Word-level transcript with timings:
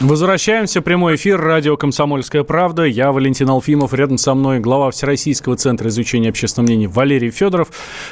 Возвращаемся. 0.00 0.82
Прямой 0.82 1.16
эфир. 1.16 1.40
Радио 1.40 1.78
«Комсомольская 1.78 2.44
правда». 2.44 2.82
Я 2.82 3.12
Валентин 3.12 3.48
Алфимов. 3.48 3.94
Рядом 3.94 4.18
со 4.18 4.34
мной 4.34 4.60
глава 4.60 4.90
Всероссийского 4.90 5.56
центра 5.56 5.88
изучения 5.88 6.28
общественного 6.28 6.66
мнения 6.66 6.86
Валерий 6.86 7.30
Федоров. 7.30 7.68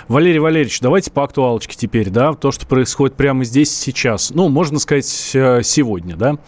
Валерий 0.08 0.38
Валерьевич, 0.38 0.80
давайте 0.80 1.10
по 1.10 1.24
актуалочке 1.24 1.76
теперь, 1.76 2.08
да, 2.08 2.32
то, 2.32 2.52
что 2.52 2.66
происходит 2.66 3.16
прямо 3.16 3.44
здесь, 3.44 3.70
сейчас. 3.70 4.30
Ну, 4.30 4.48
можно 4.48 4.78
сказать, 4.78 5.30
э, 5.34 5.60
сегодня, 5.62 6.16
да. 6.16 6.38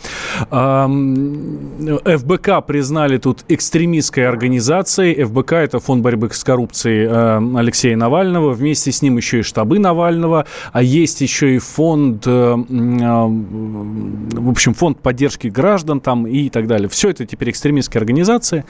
ФБК 2.17 2.67
признали 2.67 3.19
тут 3.19 3.45
экстремистской 3.49 4.27
организацией. 4.27 5.23
ФБК– 5.23 5.53
это 5.53 5.81
фонд 5.81 6.03
борьбы 6.03 6.31
с 6.33 6.43
коррупцией 6.43 7.09
э, 7.11 7.59
Алексея 7.59 7.97
Навального. 7.97 8.53
Вместе 8.53 8.91
с 8.91 9.03
ним 9.03 9.19
еще 9.19 9.41
и 9.41 9.43
штабы 9.43 9.81
Навального. 9.81 10.47
А 10.73 10.83
есть 10.83 11.21
еще 11.21 11.57
и 11.57 11.59
фонд, 11.59 12.27
э, 12.27 12.55
в 12.57 14.51
общем, 14.51 14.73
фонд 14.73 14.99
поддержки 15.01 15.26
поддержки 15.27 15.49
граждан 15.49 16.01
там 16.01 16.27
и 16.27 16.49
так 16.49 16.67
далее. 16.67 16.89
Все 16.89 17.11
это 17.11 17.27
теперь 17.27 17.51
экстремистские 17.51 17.99
организации. 18.01 18.65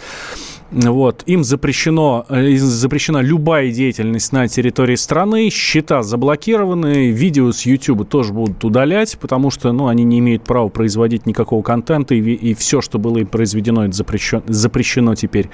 Вот. 0.71 1.23
Им 1.27 1.45
запрещено, 1.45 2.25
э, 2.29 2.57
запрещена 2.57 3.19
любая 3.19 3.71
деятельность 3.71 4.33
на 4.33 4.49
территории 4.49 4.97
страны. 4.97 5.51
Счета 5.51 6.03
заблокированы. 6.03 7.11
Видео 7.11 7.53
с 7.53 7.67
YouTube 7.67 8.09
тоже 8.09 8.33
будут 8.33 8.65
удалять, 8.65 9.19
потому 9.21 9.51
что 9.51 9.73
ну, 9.73 9.87
они 9.87 10.05
не 10.05 10.19
имеют 10.19 10.45
права 10.45 10.69
производить 10.69 11.27
никакого 11.27 11.63
контента. 11.63 12.15
И, 12.15 12.21
и 12.21 12.55
все, 12.55 12.81
что 12.81 12.99
было 12.99 13.19
им 13.19 13.27
произведено, 13.27 13.85
это 13.85 13.95
запрещено, 13.95 14.43
запрещено 14.47 15.15
теперь. 15.15 15.51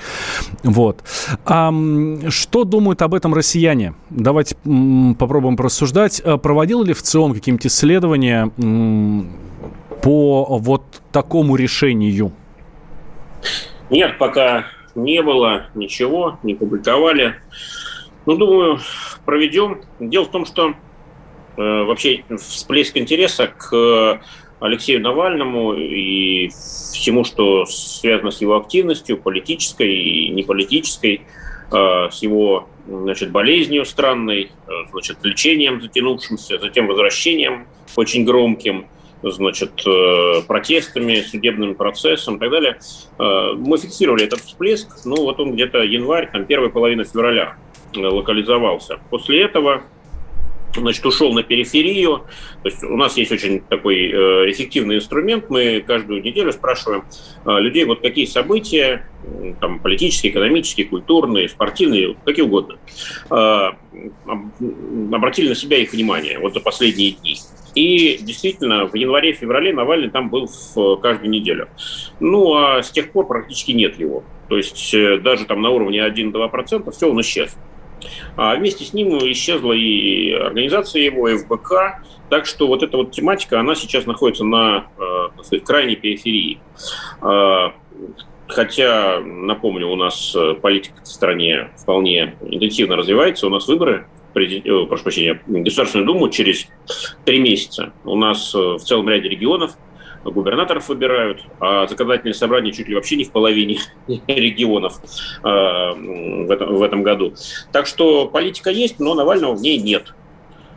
Вот. 0.63 1.03
А, 1.45 1.73
что 2.29 2.65
думают 2.65 3.03
об 3.03 3.15
этом 3.15 3.35
россияне? 3.35 3.95
Давайте 4.11 4.57
попробуем 5.19 5.57
порассуждать. 5.57 6.21
А 6.21 6.39
проводил 6.39 6.85
ли 6.85 6.95
в 6.95 7.03
целом 7.03 7.35
какие-нибудь 7.35 7.67
исследования 7.67 8.51
по 10.03 10.59
вот 10.59 10.83
такому 11.13 11.57
решению? 11.57 12.33
Нет, 13.89 14.19
пока 14.19 14.67
не 14.95 15.23
было 15.23 15.69
ничего, 15.75 16.39
не 16.43 16.55
публиковали. 16.55 17.37
Ну, 18.27 18.37
думаю, 18.37 18.81
проведем. 19.25 19.83
Дело 20.01 20.25
в 20.25 20.31
том, 20.31 20.45
что 20.45 20.71
э, 20.71 20.73
вообще 21.57 22.25
всплеск 22.37 22.97
интереса 22.97 23.47
к 23.47 24.21
Алексею 24.61 25.01
Навальному 25.01 25.75
и 25.75 26.49
всему, 26.49 27.25
что 27.25 27.65
связано 27.67 28.31
с 28.31 28.41
его 28.41 28.57
активностью, 28.57 29.19
политической 29.19 29.93
и 29.93 30.29
неполитической, 30.31 31.23
э, 31.73 32.09
с 32.11 32.23
его 32.23 32.69
значит, 32.87 33.31
болезнью 33.31 33.85
странной, 33.85 34.51
э, 34.67 34.71
значит, 34.91 35.19
лечением 35.23 35.81
затянувшимся, 35.81 36.59
затем 36.59 36.87
возвращением 36.87 37.67
очень 37.97 38.25
громким– 38.25 38.87
значит, 39.23 39.83
э, 39.87 40.43
протестами, 40.47 41.21
судебным 41.21 41.75
процессом 41.75 42.37
и 42.37 42.39
так 42.39 42.51
далее. 42.51 42.79
Э, 43.19 43.53
мы 43.57 43.79
фиксировали 43.79 44.25
этот 44.25 44.41
всплеск, 44.41 44.89
ну 45.05 45.17
вот 45.17 45.41
он 45.41 45.53
где-то 45.55 45.83
январь, 45.83 46.31
там 46.31 46.45
первая 46.45 46.71
половина 46.71 47.05
февраля 47.05 47.57
э, 47.95 48.01
локализовался. 48.01 48.99
После 49.11 49.43
этого 49.43 49.83
значит, 50.81 51.05
ушел 51.05 51.33
на 51.33 51.43
периферию. 51.43 52.23
То 52.63 52.69
есть 52.69 52.83
у 52.83 52.97
нас 52.97 53.17
есть 53.17 53.33
очень 53.33 53.61
такой 53.61 54.11
э, 54.11 54.51
эффективный 54.51 54.97
инструмент. 54.97 55.51
Мы 55.51 55.83
каждую 55.87 56.23
неделю 56.23 56.53
спрашиваем 56.53 57.05
э, 57.45 57.61
людей, 57.61 57.85
вот 57.85 58.01
какие 58.01 58.25
события, 58.25 59.09
там, 59.61 59.79
политические, 59.79 60.33
экономические, 60.33 60.87
культурные, 60.87 61.49
спортивные, 61.49 62.17
какие 62.25 62.45
угодно, 62.45 62.79
э, 63.31 63.69
обратили 65.13 65.49
на 65.49 65.55
себя 65.55 65.79
их 65.79 65.93
внимание 65.93 66.39
вот 66.39 66.55
за 66.55 66.61
последние 66.61 67.13
дни. 67.13 67.37
И 67.75 68.19
действительно, 68.21 68.87
в 68.87 68.95
январе-феврале 68.95 69.73
Навальный 69.73 70.11
там 70.11 70.29
был 70.29 70.47
в 70.47 70.97
каждую 70.97 71.31
неделю. 71.31 71.69
Ну, 72.21 72.55
а 72.55 72.83
с 72.83 72.91
тех 72.91 73.13
пор 73.13 73.27
практически 73.27 73.73
нет 73.73 73.99
его. 73.99 74.25
То 74.51 74.59
есть 74.59 74.93
даже 75.23 75.47
там 75.47 75.63
на 75.63 75.71
уровне 75.71 76.07
1-2% 76.07 76.91
все, 76.91 77.11
он 77.11 77.21
исчез. 77.23 77.57
А 78.37 78.55
вместе 78.55 78.85
с 78.85 78.93
ним 78.93 79.19
исчезла 79.31 79.73
и 79.73 80.33
организация 80.33 81.03
его, 81.03 81.29
и 81.29 81.37
ФБК. 81.37 82.03
Так 82.31 82.47
что 82.47 82.67
вот 82.67 82.83
эта 82.83 82.97
вот 82.97 83.13
тематика, 83.13 83.61
она 83.61 83.75
сейчас 83.75 84.07
находится 84.07 84.45
на 84.45 84.87
э, 84.99 85.43
сказать, 85.43 85.65
крайней 85.65 85.97
периферии. 85.97 86.61
А, 87.21 87.75
хотя, 88.49 89.21
напомню, 89.21 89.89
у 89.89 89.97
нас 89.97 90.35
э, 90.35 90.55
политика 90.55 91.03
в 91.03 91.07
стране 91.07 91.71
вполне 91.77 92.37
интенсивно 92.43 92.97
развивается. 92.97 93.47
У 93.47 93.51
нас 93.51 93.69
выборы 93.69 94.07
президент, 94.33 94.89
прошу 94.89 95.03
прощения, 95.03 95.43
Государственную 95.47 96.07
Думу 96.07 96.31
через 96.31 96.69
три 97.27 97.39
месяца. 97.39 97.93
У 98.05 98.17
нас 98.17 98.55
в 98.55 98.79
целом 98.79 99.09
ряде 99.11 99.29
регионов 99.29 99.77
губернаторов 100.25 100.89
выбирают, 100.89 101.45
а 101.61 101.87
законодательное 101.87 102.35
собрание 102.35 102.73
чуть 102.73 102.89
ли 102.89 102.95
вообще 102.95 103.17
не 103.17 103.25
в 103.25 103.31
половине 103.31 103.79
регионов 104.27 105.01
э, 105.43 105.47
в, 105.47 106.51
этом, 106.51 106.77
в 106.77 106.83
этом 106.83 107.03
году. 107.03 107.35
Так 107.73 107.87
что 107.87 108.27
политика 108.27 108.71
есть, 108.71 109.01
но 109.01 109.15
Навального 109.15 109.55
в 109.55 109.61
ней 109.61 109.79
нет. 109.79 110.15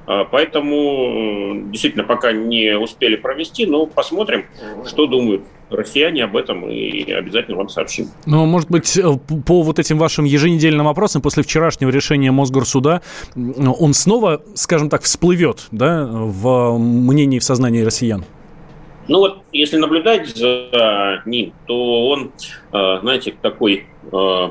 А, 0.07 0.23
поэтому 0.25 1.69
действительно 1.71 2.03
пока 2.03 2.31
не 2.31 2.77
успели 2.77 3.15
провести, 3.15 3.65
но 3.65 3.85
посмотрим, 3.85 4.45
что 4.85 5.07
думают 5.07 5.43
россияне 5.69 6.23
об 6.23 6.37
этом 6.37 6.69
и 6.69 7.11
обязательно 7.11 7.57
вам 7.57 7.69
сообщим. 7.69 8.09
Ну, 8.25 8.45
может 8.45 8.69
быть, 8.69 8.97
э, 8.97 9.03
по 9.45 9.63
вот 9.63 9.79
этим 9.79 9.97
вашим 9.97 10.25
еженедельным 10.25 10.85
вопросам 10.85 11.21
после 11.21 11.41
вчерашнего 11.41 11.89
решения 11.89 12.31
Мосгорсуда 12.31 13.01
он 13.35 13.93
снова, 13.93 14.43
скажем 14.53 14.89
так, 14.89 15.01
всплывет 15.01 15.67
да, 15.71 16.05
в 16.07 16.77
мнении 16.77 17.37
и 17.37 17.39
в 17.39 17.43
сознании 17.43 17.81
россиян? 17.81 18.25
Ну 19.07 19.19
вот, 19.19 19.43
если 19.51 19.77
наблюдать 19.77 20.27
за 20.35 21.21
ним, 21.25 21.53
то 21.67 22.07
он, 22.07 22.31
э, 22.71 22.99
знаете, 23.01 23.35
такой, 23.39 23.85
э, 24.11 24.49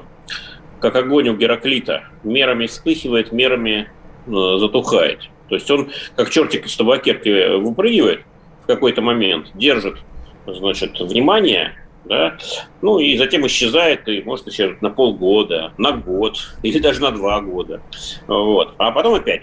как 0.81 0.97
огонь 0.97 1.29
у 1.29 1.37
Гераклита, 1.37 2.05
мерами 2.23 2.67
вспыхивает, 2.67 3.33
мерами 3.33 3.89
э, 4.27 4.31
затухает. 4.31 5.29
То 5.49 5.57
есть 5.57 5.71
он, 5.71 5.91
как 6.15 6.31
чертик 6.31 6.67
из 6.67 6.77
табакерки, 6.77 7.57
выпрыгивает 7.57 8.23
в 8.63 8.67
какой-то 8.67 9.03
момент, 9.03 9.51
держит, 9.55 9.99
значит, 10.47 11.01
внимание, 11.01 11.75
да, 12.05 12.37
ну 12.81 12.99
и 12.99 13.17
затем 13.17 13.47
исчезает, 13.47 14.09
и 14.09 14.23
может 14.23 14.47
исчезнуть 14.47 14.83
на 14.83 14.91
полгода, 14.91 15.73
на 15.79 15.93
год 15.93 16.37
или 16.63 16.79
даже 16.79 17.03
на 17.03 17.11
два 17.11 17.41
года. 17.41 17.83
Вот. 18.29 18.75
А 18.79 18.93
потом 18.93 19.15
опять 19.15 19.43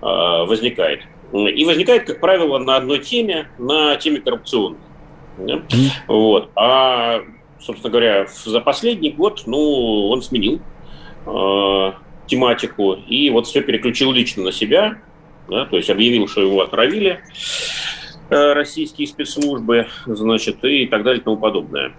возникает. 0.00 1.00
И 1.34 1.64
возникает, 1.64 2.06
как 2.06 2.20
правило, 2.20 2.58
на 2.58 2.76
одной 2.76 3.00
теме, 3.00 3.48
на 3.58 3.96
теме 3.96 4.20
коррупционной. 4.20 4.78
Да? 5.38 5.62
Вот. 6.06 6.50
А, 6.54 7.20
собственно 7.58 7.90
говоря, 7.90 8.26
за 8.26 8.60
последний 8.60 9.10
год, 9.10 9.42
ну, 9.46 10.08
он 10.08 10.22
сменил 10.22 10.60
э, 11.26 11.92
тематику 12.26 12.92
и 12.92 13.30
вот 13.30 13.46
все 13.46 13.62
переключил 13.62 14.12
лично 14.12 14.44
на 14.44 14.52
себя, 14.52 14.98
да, 15.48 15.66
то 15.66 15.76
есть 15.76 15.90
объявил, 15.90 16.28
что 16.28 16.40
его 16.40 16.62
отравили 16.62 17.20
э, 18.30 18.52
российские 18.52 19.06
спецслужбы, 19.06 19.88
значит, 20.06 20.64
и 20.64 20.86
так 20.86 21.02
далее 21.02 21.20
и 21.20 21.24
тому 21.24 21.36
подобное. 21.36 21.92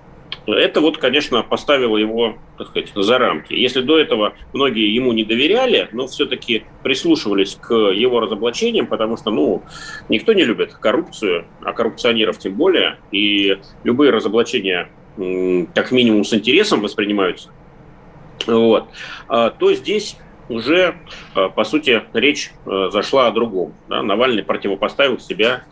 Это 0.47 0.81
вот, 0.81 0.97
конечно, 0.97 1.41
поставило 1.41 1.97
его, 1.97 2.37
так 2.57 2.67
сказать, 2.67 2.91
за 2.95 3.17
рамки. 3.17 3.53
Если 3.53 3.81
до 3.81 3.97
этого 3.97 4.33
многие 4.53 4.93
ему 4.93 5.11
не 5.11 5.23
доверяли, 5.23 5.89
но 5.91 6.07
все-таки 6.07 6.63
прислушивались 6.83 7.57
к 7.59 7.73
его 7.73 8.19
разоблачениям, 8.19 8.87
потому 8.87 9.17
что, 9.17 9.31
ну, 9.31 9.63
никто 10.09 10.33
не 10.33 10.43
любит 10.43 10.73
коррупцию, 10.73 11.45
а 11.63 11.73
коррупционеров 11.73 12.37
тем 12.37 12.53
более, 12.53 12.97
и 13.11 13.57
любые 13.83 14.11
разоблачения 14.11 14.89
как 15.73 15.91
минимум 15.91 16.25
с 16.25 16.33
интересом 16.33 16.81
воспринимаются, 16.81 17.49
вот, 18.45 18.89
а, 19.27 19.49
то 19.49 19.73
здесь 19.73 20.17
уже, 20.49 20.95
а, 21.33 21.49
по 21.49 21.63
сути, 21.63 22.03
речь 22.13 22.51
а, 22.65 22.89
зашла 22.89 23.27
о 23.27 23.31
другом. 23.31 23.73
Навальный 23.87 24.43
противопоставил 24.43 25.19
себя 25.19 25.63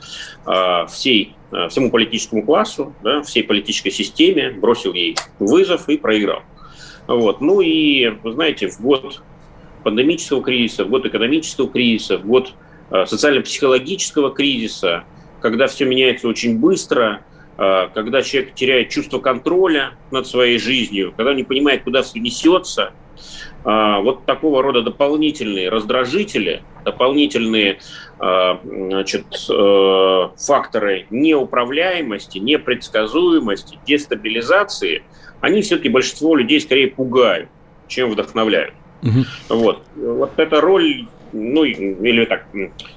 всей 0.90 1.36
Э, 1.54 1.70
всему 1.70 1.92
политическому 1.92 2.44
классу, 2.44 2.96
да, 3.04 3.22
всей 3.22 3.44
политической 3.44 3.92
системе, 3.92 4.50
бросил 4.50 4.94
ей 4.94 5.16
вызов 5.38 5.88
и 5.88 5.98
проиграл. 5.98 6.42
Вот. 7.06 7.42
Ну 7.42 7.62
и, 7.62 8.10
вы 8.24 8.32
знаете, 8.32 8.70
в 8.70 8.82
год 8.82 9.22
пандемического 9.84 10.42
кризиса, 10.42 10.84
в 10.84 10.90
год 10.90 11.06
экономического 11.06 11.70
кризиса, 11.70 12.18
в 12.18 12.26
год 12.26 12.54
э, 12.90 13.06
социально-психологического 13.06 14.34
кризиса, 14.34 15.04
когда 15.42 15.68
все 15.68 15.86
меняется 15.86 16.28
очень 16.28 16.58
быстро, 16.58 17.24
э, 17.58 17.90
когда 17.94 18.24
человек 18.24 18.56
теряет 18.56 18.90
чувство 18.90 19.20
контроля 19.20 19.92
над 20.10 20.26
своей 20.26 20.58
жизнью, 20.58 21.14
когда 21.16 21.36
не 21.36 21.44
понимает, 21.44 21.84
куда 21.84 22.02
все 22.02 22.20
несется, 22.20 22.84
э, 22.84 23.03
вот 23.64 24.26
такого 24.26 24.62
рода 24.62 24.82
дополнительные 24.82 25.70
раздражители, 25.70 26.64
дополнительные 26.84 27.80
значит, 28.20 29.26
факторы 30.38 31.08
неуправляемости, 31.10 32.40
непредсказуемости, 32.40 33.80
дестабилизации, 33.86 35.04
они 35.40 35.62
все-таки 35.62 35.90
большинство 35.90 36.36
людей 36.36 36.60
скорее 36.60 36.88
пугают, 36.88 37.50
чем 37.88 38.12
вдохновляют. 38.12 38.74
Угу. 39.02 39.56
Вот. 39.60 39.84
вот 39.96 40.32
эта 40.38 40.62
роль 40.62 41.08
ну, 41.34 41.64
или 41.64 42.26
так, 42.26 42.46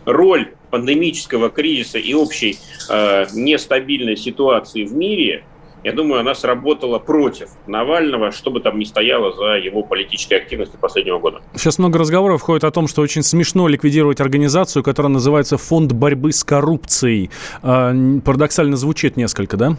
роль 0.04 0.52
пандемического 0.70 1.48
кризиса 1.48 1.98
и 1.98 2.12
общей 2.14 2.58
э, 2.88 3.26
нестабильной 3.32 4.16
ситуации 4.16 4.84
в 4.84 4.94
мире, 4.94 5.44
я 5.86 5.92
думаю, 5.92 6.20
она 6.20 6.34
сработала 6.34 6.98
против 6.98 7.50
Навального, 7.68 8.32
что 8.32 8.50
бы 8.50 8.58
там 8.58 8.76
ни 8.76 8.82
стояло 8.82 9.30
за 9.30 9.56
его 9.64 9.84
политической 9.84 10.34
активностью 10.34 10.80
последнего 10.80 11.20
года. 11.20 11.42
Сейчас 11.54 11.78
много 11.78 12.00
разговоров 12.00 12.40
входит 12.40 12.64
о 12.64 12.72
том, 12.72 12.88
что 12.88 13.02
очень 13.02 13.22
смешно 13.22 13.68
ликвидировать 13.68 14.20
организацию, 14.20 14.82
которая 14.82 15.12
называется 15.12 15.56
Фонд 15.56 15.92
борьбы 15.92 16.32
с 16.32 16.42
коррупцией. 16.42 17.30
Э, 17.62 17.94
парадоксально 18.24 18.76
звучит 18.76 19.16
несколько, 19.16 19.56
да? 19.56 19.76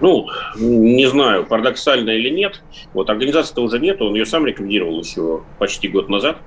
Ну, 0.00 0.28
не 0.56 1.04
знаю, 1.04 1.44
парадоксально 1.44 2.08
или 2.08 2.30
нет. 2.30 2.62
Вот 2.94 3.10
организации-то 3.10 3.60
уже 3.60 3.78
нет, 3.78 4.00
он 4.00 4.14
ее 4.14 4.24
сам 4.24 4.46
ликвидировал 4.46 5.02
еще 5.02 5.42
почти 5.58 5.88
год 5.88 6.08
назад. 6.08 6.38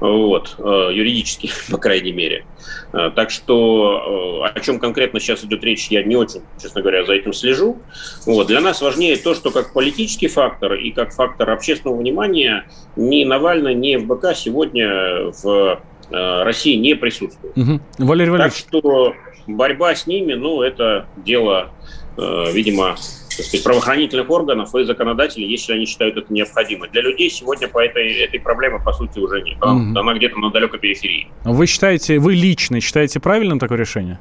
Вот, 0.00 0.54
э, 0.58 0.90
юридически, 0.92 1.50
по 1.70 1.78
крайней 1.78 2.12
мере. 2.12 2.44
Э, 2.92 3.10
так 3.14 3.30
что 3.30 4.42
э, 4.44 4.58
о 4.58 4.60
чем 4.60 4.78
конкретно 4.78 5.20
сейчас 5.20 5.44
идет 5.44 5.64
речь, 5.64 5.88
я 5.88 6.02
не 6.02 6.16
очень, 6.16 6.42
честно 6.60 6.82
говоря, 6.82 7.04
за 7.04 7.14
этим 7.14 7.32
слежу. 7.32 7.78
Вот. 8.26 8.48
Для 8.48 8.60
нас 8.60 8.80
важнее 8.82 9.16
то, 9.16 9.34
что 9.34 9.50
как 9.50 9.72
политический 9.72 10.28
фактор 10.28 10.74
и 10.74 10.90
как 10.90 11.12
фактор 11.12 11.50
общественного 11.50 11.98
внимания 11.98 12.66
ни 12.96 13.24
Навальный, 13.24 13.74
ни 13.74 13.96
ФБК 13.96 14.36
сегодня 14.36 15.32
в 15.42 15.80
России 16.10 16.76
не 16.76 16.94
присутствуют. 16.94 17.56
Угу. 17.56 17.80
Валерий 17.98 18.30
Валерьевич. 18.30 18.62
Так 18.62 18.80
что 18.80 19.14
борьба 19.48 19.94
с 19.94 20.06
ними, 20.06 20.34
ну, 20.34 20.62
это 20.62 21.06
дело 21.16 21.72
видимо, 22.16 22.96
так 23.36 23.46
сказать, 23.46 23.64
правоохранительных 23.64 24.30
органов 24.30 24.74
и 24.74 24.84
законодателей, 24.84 25.48
если 25.48 25.74
они 25.74 25.86
считают 25.86 26.16
это 26.16 26.32
необходимо. 26.32 26.88
Для 26.88 27.02
людей 27.02 27.30
сегодня 27.30 27.68
по 27.68 27.78
этой, 27.84 28.12
этой 28.20 28.40
проблеме, 28.40 28.80
по 28.84 28.92
сути, 28.92 29.18
уже 29.18 29.42
нет. 29.42 29.58
Mm-hmm. 29.58 29.98
Она 29.98 30.14
где-то 30.14 30.38
на 30.38 30.50
далекой 30.50 30.80
периферии. 30.80 31.28
Вы 31.44 31.66
считаете, 31.66 32.18
вы 32.18 32.34
лично 32.34 32.80
считаете 32.80 33.20
правильным 33.20 33.58
такое 33.58 33.78
решение? 33.78 34.18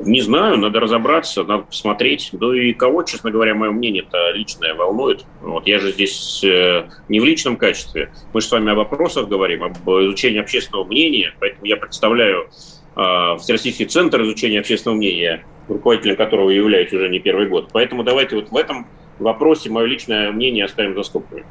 Не 0.00 0.20
знаю, 0.20 0.56
надо 0.58 0.80
разобраться, 0.80 1.44
надо 1.44 1.64
посмотреть. 1.64 2.30
Да 2.32 2.56
и 2.56 2.72
кого, 2.72 3.02
честно 3.02 3.30
говоря, 3.30 3.54
мое 3.54 3.70
мнение 3.70 4.04
это 4.06 4.30
личное 4.32 4.74
волнует. 4.74 5.24
Вот 5.42 5.66
я 5.66 5.78
же 5.78 5.92
здесь 5.92 6.42
э, 6.42 6.88
не 7.08 7.20
в 7.20 7.24
личном 7.24 7.56
качестве. 7.56 8.10
Мы 8.32 8.40
же 8.40 8.46
с 8.46 8.50
вами 8.50 8.72
о 8.72 8.74
вопросах 8.74 9.28
говорим, 9.28 9.62
об 9.62 9.76
изучении 9.76 10.40
общественного 10.40 10.84
мнения, 10.84 11.34
поэтому 11.38 11.66
я 11.66 11.76
представляю 11.76 12.48
э, 12.96 13.36
Всероссийский 13.38 13.86
центр 13.86 14.22
изучения 14.22 14.60
общественного 14.60 14.96
мнения 14.96 15.44
руководителем 15.72 16.16
которого 16.16 16.50
являюсь 16.50 16.92
уже 16.92 17.08
не 17.08 17.18
первый 17.18 17.48
год. 17.48 17.70
Поэтому 17.72 18.04
давайте 18.04 18.36
вот 18.36 18.50
в 18.50 18.56
этом 18.56 18.86
вопросе 19.22 19.70
мое 19.70 19.86
личное 19.86 20.30
мнение 20.32 20.64
оставим 20.64 20.94
за 20.94 21.02
скобками. 21.02 21.44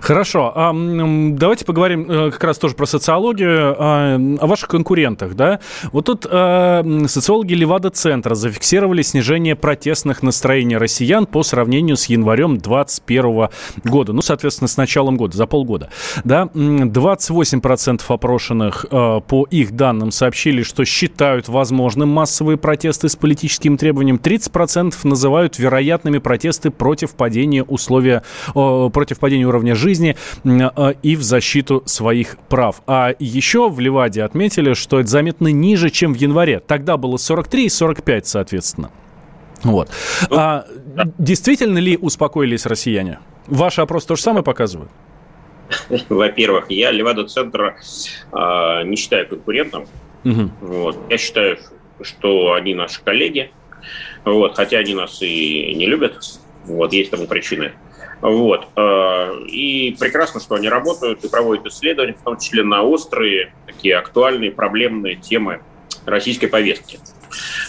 Хорошо. 0.00 0.52
А, 0.54 0.72
давайте 0.72 1.64
поговорим 1.64 2.10
э, 2.10 2.30
как 2.30 2.42
раз 2.44 2.58
тоже 2.58 2.74
про 2.74 2.86
социологию, 2.86 3.76
а, 3.78 4.16
о 4.40 4.46
ваших 4.46 4.68
конкурентах. 4.68 5.34
Да? 5.34 5.60
Вот 5.92 6.06
тут 6.06 6.26
а, 6.28 6.84
социологи 7.06 7.54
Левада-центра 7.54 8.34
зафиксировали 8.34 9.02
снижение 9.02 9.56
протестных 9.56 10.22
настроений 10.22 10.76
россиян 10.76 11.26
по 11.26 11.42
сравнению 11.42 11.96
с 11.96 12.06
январем 12.06 12.58
2021 12.58 13.48
года. 13.84 14.12
Ну, 14.12 14.22
соответственно, 14.22 14.68
с 14.68 14.76
началом 14.76 15.16
года, 15.16 15.36
за 15.36 15.46
полгода. 15.46 15.90
Да? 16.24 16.48
28% 16.54 18.02
опрошенных 18.08 18.86
по 18.90 19.46
их 19.50 19.72
данным 19.72 20.10
сообщили, 20.10 20.62
что 20.62 20.84
считают 20.84 21.48
возможным 21.48 22.08
массовые 22.08 22.56
протесты 22.56 23.08
с 23.08 23.16
политическим 23.16 23.76
требованием. 23.76 24.16
30% 24.22 24.94
называют 25.04 25.58
вероятными 25.58 26.18
протесты 26.18 26.70
против 26.70 27.09
падения 27.14 27.62
условия, 27.62 28.22
против 28.52 29.18
падения 29.18 29.46
уровня 29.46 29.74
жизни 29.74 30.16
э, 30.44 30.94
и 31.02 31.16
в 31.16 31.22
защиту 31.22 31.82
своих 31.86 32.36
прав. 32.48 32.82
А 32.86 33.14
еще 33.18 33.68
в 33.68 33.80
Ливаде 33.80 34.22
отметили, 34.22 34.74
что 34.74 35.00
это 35.00 35.08
заметно 35.08 35.48
ниже, 35.48 35.90
чем 35.90 36.14
в 36.14 36.16
январе. 36.16 36.60
Тогда 36.60 36.96
было 36.96 37.16
43 37.16 37.66
и 37.66 37.68
45, 37.68 38.26
соответственно. 38.26 38.90
Вот. 39.62 39.90
Ну, 40.30 40.36
а, 40.36 40.64
действительно 41.18 41.78
ли 41.78 41.96
успокоились 41.96 42.66
россияне? 42.66 43.18
Ваш 43.46 43.78
опрос 43.78 44.06
то 44.06 44.16
же 44.16 44.22
самое 44.22 44.44
показывает? 44.44 44.90
Во-первых, 46.08 46.66
я 46.70 46.90
Левада-центр 46.90 47.76
э, 48.32 48.82
не 48.84 48.96
считаю 48.96 49.28
конкурентом. 49.28 49.86
Угу. 50.24 50.50
Вот. 50.60 50.98
Я 51.08 51.18
считаю, 51.18 51.58
что 52.02 52.54
они 52.54 52.74
наши 52.74 53.02
коллеги, 53.02 53.52
вот, 54.24 54.56
хотя 54.56 54.78
они 54.78 54.94
нас 54.94 55.22
и 55.22 55.74
не 55.74 55.86
любят. 55.86 56.18
Вот, 56.64 56.92
есть 56.92 57.10
тому 57.10 57.26
причины. 57.26 57.72
Вот. 58.20 58.68
Э, 58.76 59.44
и 59.46 59.96
прекрасно, 59.98 60.40
что 60.40 60.54
они 60.56 60.68
работают 60.68 61.24
и 61.24 61.28
проводят 61.28 61.66
исследования, 61.66 62.14
в 62.14 62.22
том 62.22 62.38
числе 62.38 62.62
на 62.62 62.82
острые, 62.82 63.52
такие 63.66 63.96
актуальные, 63.96 64.52
проблемные 64.52 65.16
темы 65.16 65.60
российской 66.04 66.46
повестки. 66.46 66.98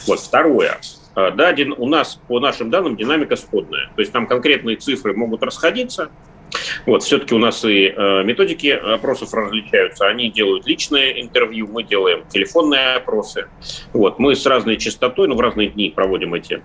Вот. 0.08 0.20
Второе. 0.20 0.80
Э, 1.16 1.32
да, 1.32 1.56
у 1.78 1.88
нас, 1.88 2.20
по 2.28 2.40
нашим 2.40 2.70
данным, 2.70 2.96
динамика 2.96 3.36
сходная. 3.36 3.88
То 3.96 4.02
есть 4.02 4.12
там 4.12 4.28
конкретные 4.28 4.76
цифры 4.78 5.14
могут 5.16 5.44
расходиться, 5.44 6.10
вот, 6.86 7.04
все-таки 7.04 7.34
у 7.34 7.38
нас 7.38 7.64
и 7.64 7.94
э, 7.96 8.24
методики 8.24 8.68
опросов 8.68 9.34
различаются. 9.34 10.08
Они 10.08 10.30
делают 10.30 10.68
личное 10.68 11.12
интервью, 11.22 11.68
мы 11.68 11.84
делаем 11.84 12.24
телефонные 12.30 12.96
опросы. 12.96 13.48
Вот, 13.94 14.20
мы 14.20 14.36
с 14.36 14.46
разной 14.46 14.78
частотой, 14.78 15.28
ну, 15.28 15.36
в 15.36 15.40
разные 15.40 15.70
дни 15.70 15.90
проводим 15.90 16.34
эти 16.34 16.62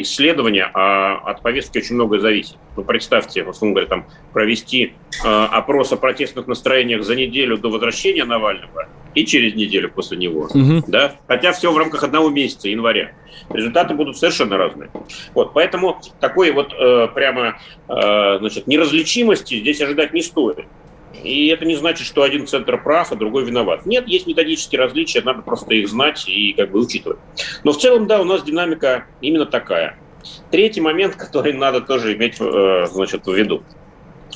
исследования, 0.00 0.70
а 0.72 1.16
от 1.16 1.42
повестки 1.42 1.78
очень 1.78 1.94
многое 1.94 2.20
зависит. 2.20 2.56
Ну, 2.76 2.84
представьте, 2.84 3.44
условно 3.44 3.74
говоря, 3.74 3.88
там, 3.88 4.06
провести 4.32 4.94
э, 5.24 5.44
опрос 5.50 5.92
о 5.92 5.96
протестных 5.96 6.46
настроениях 6.46 7.04
за 7.04 7.14
неделю 7.14 7.56
до 7.56 7.70
возвращения 7.70 8.24
Навального 8.24 8.88
и 9.14 9.24
через 9.24 9.54
неделю 9.54 9.90
после 9.90 10.18
него. 10.18 10.48
Угу. 10.52 10.84
Да? 10.88 11.16
Хотя 11.26 11.52
все 11.52 11.72
в 11.72 11.78
рамках 11.78 12.04
одного 12.04 12.28
месяца, 12.28 12.68
января. 12.68 13.12
Результаты 13.50 13.94
будут 13.94 14.16
совершенно 14.18 14.56
разные. 14.58 14.90
Вот, 15.34 15.52
поэтому 15.52 16.00
такой 16.20 16.50
вот 16.50 16.72
э, 16.72 17.08
прямо 17.14 17.58
э, 17.88 18.38
значит, 18.38 18.66
неразличимости 18.66 19.58
здесь 19.60 19.80
ожидать 19.80 20.12
не 20.12 20.22
стоит. 20.22 20.66
И 21.22 21.48
это 21.48 21.64
не 21.64 21.76
значит, 21.76 22.06
что 22.06 22.22
один 22.22 22.46
центр 22.46 22.82
прав, 22.82 23.12
а 23.12 23.16
другой 23.16 23.44
виноват. 23.44 23.86
Нет, 23.86 24.06
есть 24.08 24.26
методические 24.26 24.80
различия, 24.80 25.22
надо 25.22 25.42
просто 25.42 25.74
их 25.74 25.88
знать 25.88 26.28
и 26.28 26.52
как 26.52 26.70
бы 26.70 26.80
учитывать. 26.80 27.18
Но 27.64 27.72
в 27.72 27.78
целом, 27.78 28.06
да, 28.06 28.20
у 28.20 28.24
нас 28.24 28.42
динамика 28.42 29.06
именно 29.20 29.46
такая. 29.46 29.98
Третий 30.50 30.80
момент, 30.80 31.16
который 31.16 31.52
надо 31.52 31.80
тоже 31.80 32.14
иметь 32.14 32.36
э, 32.40 32.86
значит, 32.90 33.26
в 33.26 33.32
виду. 33.32 33.62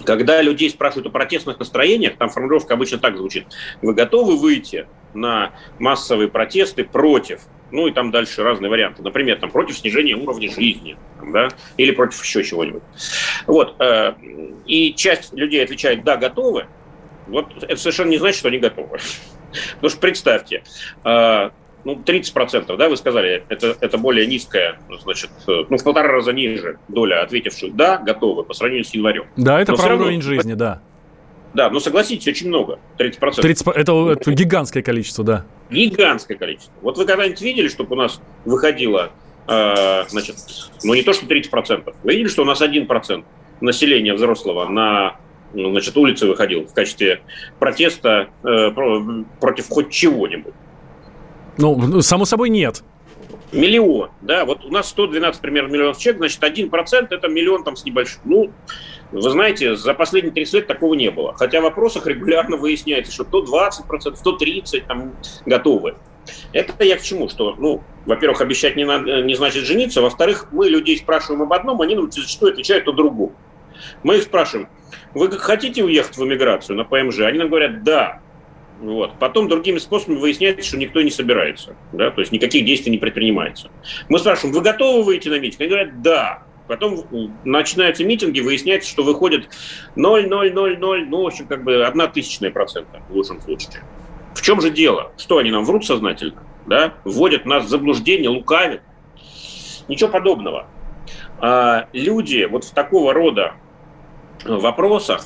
Когда 0.05 0.41
людей 0.41 0.71
спрашивают 0.71 1.09
о 1.09 1.11
протестных 1.11 1.59
настроениях, 1.59 2.17
там 2.17 2.31
формулировка 2.31 2.75
обычно 2.75 2.99
так 2.99 3.17
звучит. 3.17 3.47
Вы 3.83 3.93
готовы 3.93 4.37
выйти 4.37 4.87
на 5.15 5.53
массовые 5.79 6.29
протесты 6.29 6.85
против 6.85 7.41
ну 7.73 7.87
и 7.87 7.93
там 7.93 8.11
дальше 8.11 8.43
разные 8.43 8.71
варианты. 8.71 9.03
Например, 9.03 9.39
там 9.39 9.51
против 9.51 9.79
снижения 9.79 10.15
уровня 10.15 10.51
жизни, 10.51 10.97
да, 11.23 11.49
или 11.77 11.93
против 11.93 12.23
еще 12.23 12.43
чего-нибудь. 12.43 12.83
Вот. 13.47 13.77
Э, 13.81 14.15
и 14.67 14.95
часть 14.95 15.33
людей 15.33 15.63
отвечает 15.63 16.05
«да, 16.05 16.17
готовы». 16.17 16.67
Вот 17.27 17.47
это 17.63 17.77
совершенно 17.77 18.11
не 18.11 18.19
значит, 18.19 18.39
что 18.39 18.49
они 18.49 18.59
готовы. 18.59 18.99
Потому 19.75 19.91
что 19.91 20.01
представьте, 20.01 20.63
э, 21.05 21.51
ну, 21.85 21.95
30%, 21.95 22.77
да, 22.77 22.89
вы 22.89 22.97
сказали, 22.97 23.45
это, 23.49 23.77
это 23.81 23.99
более 23.99 24.27
низкая, 24.27 24.79
значит, 25.03 25.31
ну, 25.47 25.77
в 25.77 25.85
полтора 25.85 26.09
раза 26.09 26.33
ниже 26.33 26.79
доля 26.89 27.23
ответивших 27.23 27.75
«да, 27.75 27.99
готовы» 27.99 28.45
по 28.45 28.55
сравнению 28.55 28.85
с 28.85 28.95
январем. 28.95 29.27
Да, 29.37 29.61
это 29.61 29.75
про 29.75 29.95
уровень 29.95 30.23
жизни, 30.23 30.55
да. 30.55 30.83
Да, 31.53 31.69
но 31.71 31.81
согласитесь, 31.81 32.29
очень 32.29 32.49
много, 32.49 32.79
30%. 32.99 33.41
30 33.41 33.67
это, 33.75 34.11
это 34.11 34.33
гигантское 34.33 34.83
количество, 34.83 35.25
да. 35.25 35.47
Гигантское 35.71 36.37
количество. 36.37 36.73
Вот 36.81 36.97
вы 36.97 37.05
когда-нибудь 37.07 37.41
видели, 37.41 37.69
чтобы 37.69 37.97
у 37.97 37.99
нас 37.99 38.21
выходило, 38.45 39.11
э, 39.49 40.05
значит, 40.09 40.37
ну 40.85 40.95
не 40.95 41.03
то, 41.03 41.13
что 41.13 41.27
30%, 41.27 41.95
вы 42.03 42.13
видели, 42.13 42.29
что 42.29 42.43
у 42.43 42.45
нас 42.45 42.61
1% 42.61 43.25
населения 43.61 44.15
взрослого 44.15 44.69
на 44.69 45.17
ну, 45.53 45.71
значит, 45.71 45.97
улицы 45.97 46.27
выходил 46.27 46.67
в 46.67 46.73
качестве 46.73 47.23
протеста 47.59 48.29
э, 48.45 48.71
против 49.41 49.69
хоть 49.69 49.91
чего-нибудь? 49.91 50.55
Ну, 51.59 52.01
само 52.03 52.25
собой, 52.25 52.51
нет. 52.51 52.83
Миллион, 53.53 54.11
да, 54.21 54.45
вот 54.45 54.65
у 54.65 54.71
нас 54.71 54.89
112 54.91 55.41
примерно 55.41 55.73
миллионов 55.73 55.99
человек, 55.99 56.21
значит, 56.39 56.43
1% 56.43 57.09
это 57.11 57.29
миллион 57.29 57.65
там 57.65 57.75
с 57.75 57.85
небольшим. 57.85 58.21
Ну, 58.25 58.53
вы 59.13 59.31
знаете, 59.31 59.77
за 59.77 59.95
последние 59.95 60.33
30 60.33 60.55
лет 60.55 60.67
такого 60.67 60.95
не 60.95 61.11
было. 61.11 61.35
Хотя 61.35 61.61
в 61.61 61.65
вопросах 61.65 62.07
регулярно 62.07 62.57
выясняется, 62.57 63.13
что 63.13 63.25
то 63.25 63.43
20%, 63.43 64.17
то 64.23 64.37
30% 64.37 64.87
там 64.87 65.15
готовы. 65.47 65.97
Это 66.53 66.85
я 66.85 66.97
к 66.97 67.03
чему? 67.03 67.29
Что, 67.29 67.55
ну, 67.59 67.83
во-первых, 68.07 68.41
обещать 68.41 68.77
не, 68.77 68.85
надо, 68.85 69.23
не 69.23 69.35
значит 69.35 69.65
жениться. 69.65 70.01
Во-вторых, 70.01 70.49
мы 70.53 70.69
людей 70.69 70.97
спрашиваем 70.97 71.43
об 71.43 71.53
одном, 71.53 71.81
они 71.81 71.95
нам 71.95 72.11
зачастую 72.11 72.53
отвечают 72.53 72.87
о 72.89 72.93
другом. 72.93 73.35
Мы 74.03 74.17
их 74.17 74.25
спрашиваем, 74.25 74.69
вы 75.15 75.31
хотите 75.31 75.83
уехать 75.83 76.17
в 76.17 76.25
эмиграцию 76.25 76.77
на 76.77 76.85
ПМЖ? 76.85 77.21
Они 77.21 77.39
нам 77.39 77.49
говорят, 77.49 77.83
да. 77.83 78.21
Вот. 78.81 79.19
Потом 79.19 79.49
другими 79.49 79.79
способами 79.79 80.19
выясняется, 80.19 80.67
что 80.67 80.79
никто 80.79 81.03
не 81.03 81.11
собирается. 81.11 81.77
Да? 81.93 82.11
То 82.11 82.21
есть 82.21 82.33
никаких 82.33 82.65
действий 82.65 82.91
не 82.91 82.99
предпринимается. 82.99 83.71
Мы 84.09 84.19
спрашиваем, 84.19 84.55
вы 84.55 84.63
готовы 84.63 85.03
выйти 85.03 85.29
на 85.29 85.39
митинг? 85.39 85.61
Они 85.61 85.69
говорят, 85.69 86.03
да. 86.03 86.43
Потом 86.71 87.05
начинаются 87.45 88.05
митинги, 88.05 88.39
выясняется, 88.39 88.89
что 88.89 89.03
выходит 89.03 89.49
0,000, 89.97 90.79
ну, 90.79 91.23
в 91.25 91.27
общем, 91.27 91.49
как 91.49 91.65
бы 91.65 91.85
одна 91.85 92.07
тысячная 92.07 92.53
процента 92.53 93.03
в 93.09 93.17
лучшем 93.17 93.41
случае. 93.41 93.83
В 94.37 94.41
чем 94.41 94.61
же 94.61 94.71
дело? 94.71 95.11
Что 95.19 95.39
они 95.39 95.51
нам 95.51 95.65
врут 95.65 95.85
сознательно? 95.85 96.45
Да? 96.67 96.95
Вводят 97.03 97.45
нас 97.45 97.65
в 97.65 97.69
заблуждение, 97.69 98.29
лукавят? 98.29 98.83
Ничего 99.89 100.11
подобного. 100.11 100.69
А 101.41 101.89
люди 101.93 102.47
вот 102.49 102.63
в 102.63 102.71
такого 102.73 103.15
рода 103.15 103.55
вопросах 104.45 105.25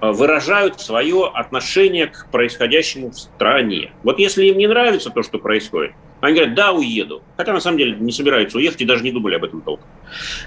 выражают 0.00 0.80
свое 0.80 1.30
отношение 1.32 2.06
к 2.06 2.28
происходящему 2.30 3.10
в 3.10 3.18
стране. 3.18 3.92
Вот 4.02 4.18
если 4.18 4.46
им 4.46 4.58
не 4.58 4.66
нравится 4.66 5.10
то, 5.10 5.22
что 5.22 5.38
происходит, 5.38 5.92
они 6.20 6.34
говорят, 6.34 6.54
да, 6.54 6.72
уеду. 6.72 7.22
Хотя 7.36 7.52
на 7.52 7.60
самом 7.60 7.78
деле 7.78 7.96
не 7.98 8.12
собираются 8.12 8.58
уехать 8.58 8.80
и 8.82 8.84
даже 8.84 9.02
не 9.02 9.10
думали 9.10 9.36
об 9.36 9.44
этом 9.44 9.62
толком. 9.62 9.86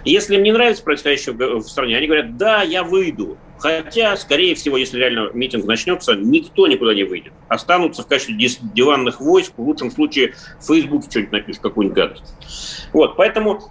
Если 0.05 0.35
им 0.35 0.43
не 0.43 0.51
нравится 0.51 0.83
происходящее 0.83 1.35
в 1.35 1.63
стране, 1.63 1.97
они 1.97 2.05
говорят, 2.05 2.37
да, 2.37 2.61
я 2.61 2.83
выйду. 2.83 3.37
Хотя, 3.57 4.15
скорее 4.17 4.55
всего, 4.55 4.77
если 4.77 4.99
реально 4.99 5.31
митинг 5.33 5.65
начнется, 5.65 6.15
никто 6.15 6.67
никуда 6.67 6.93
не 6.93 7.03
выйдет. 7.03 7.33
Останутся 7.47 8.03
в 8.03 8.07
качестве 8.07 8.35
диванных 8.35 9.19
войск, 9.19 9.53
в 9.57 9.61
лучшем 9.61 9.89
случае 9.89 10.33
в 10.59 10.67
Фейсбуке 10.67 11.09
что-нибудь 11.09 11.31
напишут, 11.31 11.61
какую-нибудь 11.61 11.97
гадость. 11.97 12.35
Вот, 12.91 13.15
поэтому 13.15 13.61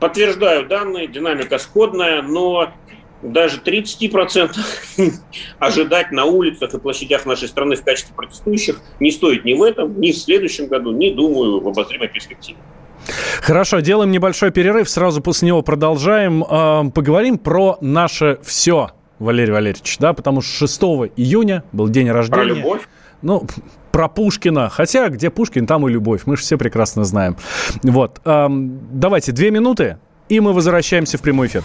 подтверждаю 0.00 0.66
данные, 0.66 1.06
динамика 1.08 1.58
сходная, 1.58 2.22
но 2.22 2.72
даже 3.22 3.58
30% 3.58 4.50
ожидать 5.58 6.12
на 6.12 6.24
улицах 6.24 6.74
и 6.74 6.78
площадях 6.78 7.26
нашей 7.26 7.48
страны 7.48 7.76
в 7.76 7.82
качестве 7.82 8.14
протестующих 8.14 8.80
не 9.00 9.10
стоит 9.10 9.44
ни 9.44 9.54
в 9.54 9.62
этом, 9.62 10.00
ни 10.00 10.12
в 10.12 10.16
следующем 10.16 10.66
году, 10.68 10.92
ни, 10.92 11.10
думаю, 11.10 11.60
в 11.60 11.68
обозримой 11.68 12.08
перспективе. 12.08 12.58
Хорошо, 13.40 13.80
делаем 13.80 14.10
небольшой 14.10 14.50
перерыв, 14.50 14.88
сразу 14.88 15.22
после 15.22 15.48
него 15.48 15.62
продолжаем. 15.62 16.44
Э, 16.44 16.90
поговорим 16.90 17.38
про 17.38 17.78
наше 17.80 18.38
все, 18.42 18.90
Валерий 19.18 19.52
Валерьевич, 19.52 19.98
да, 19.98 20.12
потому 20.12 20.42
что 20.42 20.66
6 20.66 20.82
июня 21.16 21.64
был 21.72 21.88
день 21.88 22.10
рождения. 22.10 22.44
Про 22.44 22.54
любовь? 22.54 22.88
Ну, 23.22 23.46
про 23.90 24.08
Пушкина. 24.08 24.68
Хотя, 24.68 25.08
где 25.08 25.30
Пушкин, 25.30 25.66
там 25.66 25.88
и 25.88 25.90
любовь. 25.90 26.22
Мы 26.26 26.36
же 26.36 26.42
все 26.42 26.56
прекрасно 26.56 27.04
знаем. 27.04 27.36
Вот. 27.82 28.20
Давайте 28.24 29.32
две 29.32 29.50
минуты, 29.50 29.98
и 30.28 30.38
мы 30.38 30.52
возвращаемся 30.52 31.18
в 31.18 31.22
прямой 31.22 31.48
эфир. 31.48 31.64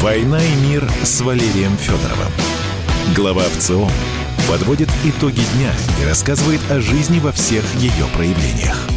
«Война 0.00 0.38
и 0.42 0.54
мир» 0.56 0.86
с 1.02 1.22
Валерием 1.22 1.74
Федоровым. 1.78 2.30
Глава 3.14 3.44
ВЦО 3.44 3.88
подводит 4.46 4.90
итоги 5.04 5.40
дня 5.54 5.72
и 6.02 6.04
рассказывает 6.04 6.60
о 6.70 6.80
жизни 6.80 7.18
во 7.18 7.32
всех 7.32 7.64
ее 7.76 8.04
проявлениях. 8.14 8.95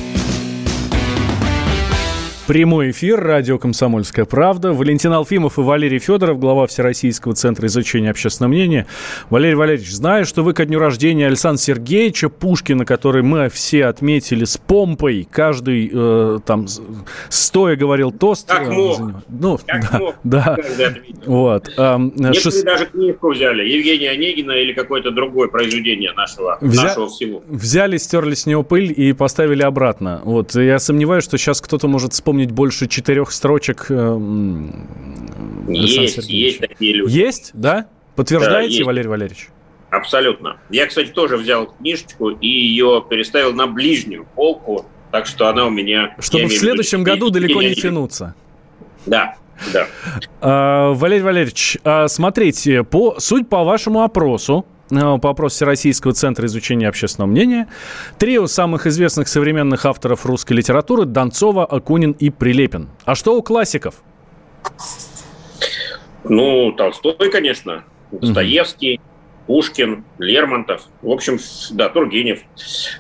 Прямой 2.50 2.90
эфир, 2.90 3.20
радио 3.20 3.60
«Комсомольская 3.60 4.26
правда». 4.26 4.74
Валентин 4.74 5.14
Алфимов 5.14 5.60
и 5.60 5.62
Валерий 5.62 6.00
Федоров, 6.00 6.40
глава 6.40 6.66
Всероссийского 6.66 7.36
центра 7.36 7.68
изучения 7.68 8.10
общественного 8.10 8.50
мнения. 8.50 8.88
Валерий 9.30 9.54
Валерьевич, 9.54 9.92
знаю, 9.92 10.26
что 10.26 10.42
вы 10.42 10.54
ко 10.54 10.66
дню 10.66 10.80
рождения 10.80 11.28
Александра 11.28 11.62
Сергеевича 11.62 12.30
Пушкина, 12.30 12.86
который 12.86 13.22
мы 13.22 13.50
все 13.50 13.86
отметили 13.86 14.46
с 14.46 14.58
помпой, 14.58 15.28
каждый 15.30 15.92
э, 15.94 16.40
там 16.44 16.66
стоя 17.30 17.76
говорил 17.76 18.12
тост. 18.12 18.48
Как 18.48 18.68
э, 18.68 18.72
мог. 18.72 19.00
Ну, 19.30 19.60
как 19.68 19.92
да, 19.92 20.00
мог. 20.00 20.16
да. 20.24 20.58
Вот. 21.28 21.70
Э, 21.78 21.98
Некоторые 22.00 22.34
шест... 22.34 22.66
даже 22.66 22.88
книжку 22.88 23.32
взяли, 23.32 23.70
Евгения 23.70 24.10
Онегина 24.10 24.54
или 24.54 24.74
какое-то 24.74 25.12
другое 25.12 25.50
произведение 25.50 26.14
нашего, 26.14 26.58
Взя... 26.62 26.82
нашего 26.82 27.10
всего. 27.10 27.44
Взяли, 27.48 27.98
стерли 27.98 28.34
с 28.34 28.48
него 28.48 28.64
пыль 28.64 28.92
и 28.92 29.14
поставили 29.14 29.62
обратно. 29.62 30.22
Вот. 30.24 30.56
Я 30.56 30.80
сомневаюсь, 30.80 31.24
что 31.24 31.38
сейчас 31.38 31.62
кто-то 31.62 31.88
может 31.88 32.14
вспомнить 32.14 32.39
вспомнить 32.40 32.52
больше 32.52 32.88
четырех 32.88 33.32
строчек. 33.32 33.88
Э, 33.90 34.18
есть, 35.68 36.30
есть 36.30 36.60
такие 36.60 36.94
люди. 36.94 37.18
Есть, 37.18 37.52
да? 37.54 37.88
Подтверждаете, 38.16 38.70
да, 38.70 38.76
есть. 38.76 38.86
Валерий 38.86 39.10
Валерьевич? 39.10 39.50
Абсолютно. 39.90 40.58
Я, 40.70 40.88
кстати, 40.88 41.10
тоже 41.10 41.38
взял 41.38 41.68
книжечку 41.68 42.30
и 42.30 42.48
ее 42.48 43.04
переставил 43.10 43.54
на 43.54 43.68
ближнюю 43.68 44.26
полку, 44.36 44.86
так 45.12 45.26
что 45.26 45.48
она 45.48 45.66
у 45.66 45.70
меня... 45.70 46.16
Чтобы 46.20 46.46
в 46.46 46.54
следующем 46.54 47.00
виду, 47.00 47.12
году 47.12 47.30
далеко 47.32 47.62
не 47.62 47.74
тянуться. 47.74 48.36
Да, 49.06 49.36
да. 49.74 49.88
А, 50.42 50.94
Валерий 50.94 51.24
Валерьевич, 51.24 51.78
а, 51.84 52.08
смотрите, 52.08 52.84
по, 52.84 53.20
суть 53.20 53.50
по 53.50 53.64
вашему 53.64 54.04
опросу, 54.04 54.66
по 54.90 55.30
опросу 55.30 55.56
Всероссийского 55.56 56.14
центра 56.14 56.46
изучения 56.48 56.88
общественного 56.88 57.30
мнения. 57.30 57.68
Трио 58.18 58.48
самых 58.48 58.88
известных 58.88 59.28
современных 59.28 59.86
авторов 59.86 60.26
русской 60.26 60.54
литературы– 60.54 61.06
Донцова, 61.06 61.66
Акунин 61.66 62.12
и 62.12 62.30
Прилепин. 62.30 62.90
А 63.06 63.16
что 63.16 63.38
у 63.38 63.44
классиков? 63.44 63.96
Ну, 66.24 66.72
Толстой, 66.74 67.32
конечно, 67.32 67.84
Достоевский, 68.12 69.00
Пушкин, 69.48 70.04
Лермонтов, 70.20 70.84
в 71.02 71.10
общем, 71.10 71.40
да, 71.72 71.90
Тургенев. 71.90 72.42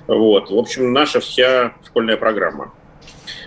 Вот, 0.07 0.49
в 0.49 0.57
общем, 0.57 0.93
наша 0.93 1.19
вся 1.19 1.73
школьная 1.85 2.17
программа. 2.17 2.73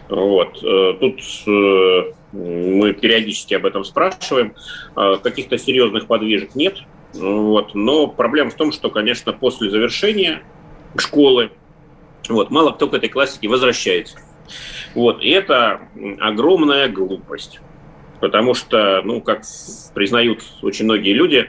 Вот. 0.08 0.62
Э, 0.62 0.92
тут 1.00 1.20
э, 1.46 2.12
мы 2.32 2.92
периодически 2.92 3.54
об 3.54 3.66
этом 3.66 3.84
спрашиваем. 3.84 4.54
Каких-то 4.94 5.58
серьезных 5.58 6.06
подвижек 6.06 6.54
нет. 6.54 6.78
Вот. 7.14 7.74
Но 7.74 8.06
проблема 8.06 8.50
в 8.50 8.54
том, 8.54 8.72
что, 8.72 8.90
конечно, 8.90 9.32
после 9.32 9.70
завершения 9.70 10.42
школы 10.96 11.52
вот, 12.28 12.50
мало 12.50 12.72
кто 12.72 12.88
к 12.88 12.94
этой 12.94 13.08
классике 13.08 13.48
возвращается. 13.48 14.18
Вот. 14.94 15.22
И 15.22 15.30
это 15.30 15.82
огромная 16.20 16.88
глупость. 16.88 17.60
Потому 18.20 18.54
что, 18.54 19.02
ну, 19.02 19.20
как 19.20 19.42
признают 19.94 20.44
очень 20.62 20.84
многие 20.84 21.12
люди, 21.12 21.38
э, 21.38 21.46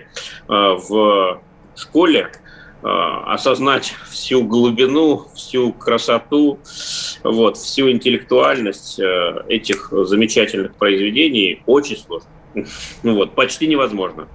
в 0.48 1.40
школе 1.76 2.32
э, 2.82 2.88
осознать 2.88 3.94
всю 4.10 4.44
глубину, 4.44 5.28
всю 5.36 5.72
красоту, 5.72 6.60
вот, 7.24 7.58
всю 7.58 7.92
интеллектуальность 7.92 9.00
э, 9.00 9.44
этих 9.50 9.90
замечательных 9.92 10.74
произведений 10.76 11.62
очень 11.68 11.98
сложно. 11.98 12.28
Ну 13.04 13.16
вот, 13.16 13.36
почти 13.36 13.68
невозможно. 13.68 14.28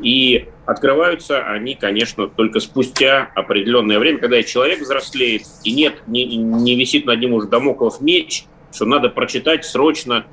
И 0.00 0.48
открываются 0.66 1.42
они, 1.42 1.74
конечно, 1.74 2.28
только 2.28 2.60
спустя 2.60 3.30
определенное 3.34 3.98
время, 3.98 4.18
когда 4.18 4.42
человек 4.42 4.80
взрослеет, 4.80 5.42
и 5.64 5.72
нет, 5.72 6.02
не, 6.06 6.24
не 6.36 6.76
висит 6.76 7.06
над 7.06 7.20
ним 7.20 7.34
уже 7.34 7.48
домоклов 7.48 8.00
меч, 8.00 8.44
что 8.72 8.84
надо 8.84 9.08
прочитать 9.08 9.64
срочно, 9.64 10.26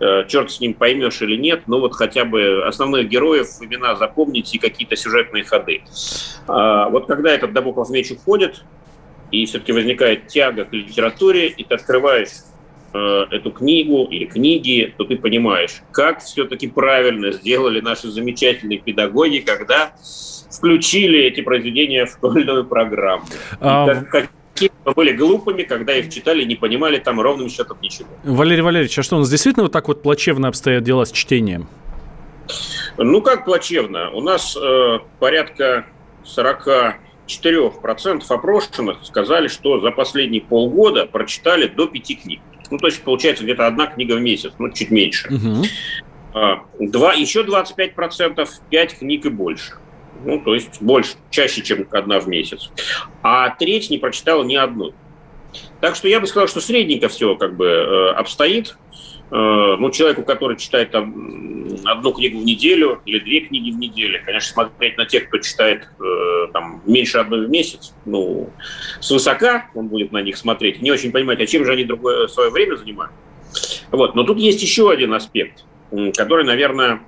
э, 0.00 0.24
черт 0.28 0.50
с 0.50 0.60
ним 0.60 0.74
поймешь 0.74 1.20
или 1.20 1.36
нет, 1.36 1.64
но 1.66 1.80
вот 1.80 1.94
хотя 1.94 2.24
бы 2.24 2.64
основных 2.66 3.08
героев, 3.08 3.48
имена 3.60 3.96
запомнить 3.96 4.54
и 4.54 4.58
какие-то 4.58 4.96
сюжетные 4.96 5.44
ходы. 5.44 5.82
А, 6.46 6.88
вот 6.88 7.06
когда 7.06 7.30
этот 7.30 7.52
домоклов 7.52 7.90
меч 7.90 8.10
уходит, 8.10 8.64
и 9.30 9.46
все-таки 9.46 9.72
возникает 9.72 10.28
тяга 10.28 10.64
к 10.64 10.72
литературе, 10.72 11.48
и 11.48 11.64
ты 11.64 11.74
открываешь 11.74 12.28
э, 12.92 13.26
эту 13.30 13.50
книгу 13.50 14.08
или 14.10 14.24
книги, 14.26 14.94
то 14.96 15.04
ты 15.04 15.16
понимаешь, 15.16 15.82
как 15.92 16.20
все-таки 16.20 16.68
правильно 16.68 17.32
сделали 17.32 17.80
наши 17.80 18.10
замечательные 18.10 18.78
педагоги, 18.78 19.38
когда 19.38 19.94
включили 20.50 21.20
эти 21.20 21.40
произведения 21.40 22.06
в 22.06 22.10
школьную 22.10 22.64
программу. 22.64 23.24
А... 23.60 23.86
Как, 23.86 24.08
как 24.10 24.30
были 24.94 25.12
глупыми, 25.12 25.62
когда 25.62 25.94
их 25.94 26.12
читали, 26.12 26.44
не 26.44 26.56
понимали 26.56 26.98
там 26.98 27.20
ровным 27.20 27.48
счетом 27.48 27.78
ничего. 27.80 28.08
Валерий 28.24 28.62
Валерьевич, 28.62 28.98
а 28.98 29.02
что, 29.02 29.16
у 29.16 29.20
нас 29.20 29.30
действительно 29.30 29.64
вот 29.64 29.72
так 29.72 29.88
вот 29.88 30.02
плачевно 30.02 30.48
обстоят 30.48 30.84
дела 30.84 31.04
с 31.04 31.12
чтением? 31.12 31.68
Ну, 32.98 33.22
как 33.22 33.44
плачевно? 33.44 34.10
У 34.10 34.20
нас 34.20 34.56
э, 34.56 34.98
порядка 35.18 35.86
44% 36.24 36.94
опрошенных 38.28 38.98
сказали, 39.04 39.48
что 39.48 39.80
за 39.80 39.90
последние 39.90 40.42
полгода 40.42 41.06
прочитали 41.06 41.66
до 41.66 41.86
пяти 41.86 42.16
книг. 42.16 42.40
Ну, 42.72 42.78
то 42.78 42.86
есть, 42.86 43.02
получается, 43.02 43.44
где-то 43.44 43.66
одна 43.66 43.86
книга 43.86 44.14
в 44.14 44.20
месяц, 44.22 44.52
ну, 44.58 44.70
чуть 44.70 44.90
меньше. 44.90 45.28
Угу. 45.28 46.88
Два, 46.88 47.12
еще 47.12 47.42
25% 47.42 48.48
пять 48.70 48.98
книг 48.98 49.26
и 49.26 49.28
больше. 49.28 49.74
Ну, 50.24 50.40
то 50.40 50.54
есть 50.54 50.80
больше, 50.80 51.16
чаще, 51.28 51.60
чем 51.60 51.86
одна 51.90 52.18
в 52.18 52.28
месяц. 52.28 52.70
А 53.22 53.50
треть 53.50 53.90
не 53.90 53.98
прочитала 53.98 54.42
ни 54.42 54.54
одну. 54.54 54.94
Так 55.82 55.96
что 55.96 56.08
я 56.08 56.18
бы 56.18 56.26
сказал, 56.26 56.48
что 56.48 56.62
средненько 56.62 57.08
все 57.08 57.36
как 57.36 57.56
бы 57.56 57.66
э, 57.66 58.10
обстоит. 58.12 58.74
Э, 59.32 59.76
ну, 59.78 59.90
человеку, 59.90 60.24
который 60.24 60.58
читает 60.58 60.90
там 60.90 61.66
одну 61.86 62.12
книгу 62.12 62.38
в 62.38 62.44
неделю 62.44 63.00
или 63.06 63.18
две 63.18 63.40
книги 63.40 63.70
в 63.70 63.78
неделю, 63.78 64.20
конечно, 64.26 64.52
смотреть 64.52 64.98
на 64.98 65.06
тех, 65.06 65.28
кто 65.28 65.38
читает 65.38 65.88
э, 65.98 66.48
там 66.52 66.82
меньше 66.84 67.16
одной 67.16 67.46
в 67.46 67.50
месяц, 67.50 67.94
ну, 68.04 68.50
свысока 69.00 69.70
он 69.74 69.88
будет 69.88 70.12
на 70.12 70.20
них 70.20 70.36
смотреть, 70.36 70.82
не 70.82 70.90
очень 70.90 71.12
понимать, 71.12 71.40
а 71.40 71.46
чем 71.46 71.64
же 71.64 71.72
они 71.72 71.84
другое 71.84 72.26
свое 72.26 72.50
время 72.50 72.76
занимают. 72.76 73.14
Вот. 73.90 74.14
Но 74.14 74.24
тут 74.24 74.36
есть 74.36 74.60
еще 74.60 74.90
один 74.90 75.14
аспект, 75.14 75.64
который, 76.14 76.44
наверное, 76.44 77.00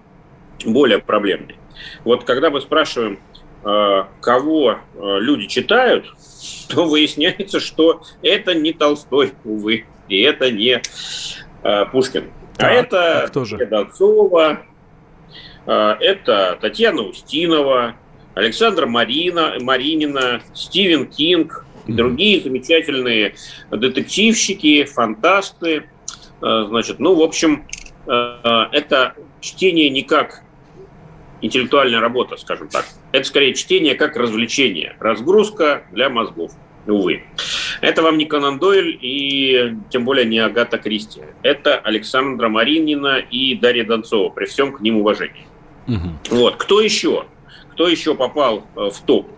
более 0.65 1.01
проблемный. 1.01 1.57
Вот 2.05 2.25
когда 2.25 2.49
мы 2.49 2.63
спрашиваем, 2.63 3.19
э, 3.65 4.05
кого 4.23 4.79
люди 4.95 5.47
читают, 5.47 6.07
то 6.71 6.87
выясняется, 6.87 7.61
что 7.61 8.01
это 8.23 8.55
не 8.55 8.73
Толстой, 8.73 9.35
увы, 9.45 9.85
и 10.09 10.23
это 10.23 10.51
не 10.51 10.81
Э, 10.81 11.44
Пушкин. 11.91 12.31
А, 12.59 12.67
а 12.67 12.71
это 12.71 13.23
а 13.23 13.29
кто 13.29 13.45
же? 13.45 13.65
Донцова, 13.67 14.63
э, 15.67 15.97
это 16.01 16.59
Татьяна 16.61 17.03
Устинова, 17.03 17.97
Александра 18.35 18.87
Марина, 18.87 19.55
Маринина, 19.61 20.43
Стивен 20.53 21.07
Кинг 21.07 21.65
и 21.87 21.93
другие 21.93 22.41
замечательные 22.41 23.35
детективщики, 23.71 24.85
фантасты. 24.85 25.89
Э, 26.43 26.65
значит, 26.69 26.99
ну, 26.99 27.15
в 27.15 27.23
общем, 27.23 27.67
это 28.07 29.15
чтение 29.41 29.89
не 29.89 30.03
как 30.03 30.43
интеллектуальная 31.41 32.01
работа, 32.01 32.37
скажем 32.37 32.69
так. 32.69 32.85
Это 33.13 33.27
скорее 33.27 33.55
чтение 33.55 33.95
как 33.95 34.17
развлечение, 34.17 34.95
разгрузка 35.01 35.85
для 35.91 36.11
мозгов 36.11 36.53
увы. 36.87 37.23
Это 37.81 38.03
вам 38.03 38.19
не 38.19 38.27
Конан 38.27 38.59
Дойль 38.59 38.99
и 39.01 39.77
тем 39.91 40.05
более 40.05 40.27
не 40.27 40.39
Агата 40.39 40.79
Кристи. 40.79 41.23
Это 41.43 41.77
Александра 41.79 42.49
Маринина 42.49 43.19
и 43.19 43.55
Дарья 43.57 43.85
Донцова, 43.85 44.31
при 44.31 44.47
всем 44.47 44.73
к 44.73 44.81
ним 44.81 44.99
уважении. 44.99 45.47
Угу. 45.87 46.37
Вот. 46.37 46.57
Кто 46.57 46.81
еще? 46.81 47.27
Кто 47.73 47.89
еще 47.89 48.15
попал 48.15 48.67
э, 48.77 48.91
в 48.91 49.01
топ? 49.03 49.29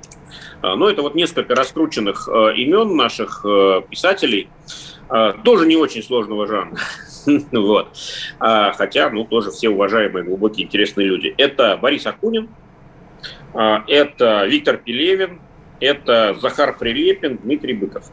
А, 0.63 0.77
ну, 0.77 0.89
это 0.89 1.03
вот 1.03 1.15
несколько 1.15 1.55
раскрученных 1.55 2.29
э, 2.29 2.55
имен 2.57 2.97
наших 2.97 3.45
э, 3.45 3.83
писателей, 3.89 4.49
тоже 5.45 5.67
не 5.67 5.77
очень 5.77 6.03
сложного 6.03 6.49
жанра. 6.49 6.77
вот. 7.53 7.97
А, 8.41 8.73
хотя, 8.73 9.09
ну, 9.09 9.25
тоже 9.25 9.53
все 9.53 9.69
уважаемые, 9.69 10.25
глубокие, 10.25 10.67
интересные 10.67 11.07
люди. 11.07 11.33
Это 11.39 11.77
Борис 11.77 12.07
Акунин, 12.07 12.49
это 13.55 14.47
Виктор 14.47 14.79
Пелевин, 14.79 15.39
это 15.81 16.37
Захар 16.41 16.77
Прилепин, 16.77 17.39
Дмитрий 17.39 17.75
Быков. 17.75 18.11